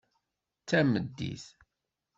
[0.59, 1.45] D tameddit.